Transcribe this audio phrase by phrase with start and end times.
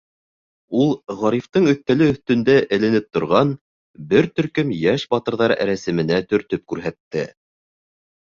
[0.83, 0.87] Ул
[1.23, 3.53] Ғарифтың өҫтәле өҫтөндә эленеп торған
[4.13, 7.27] бер төркөм йәш батырҙар рәсеменә төртөп күрһәтте.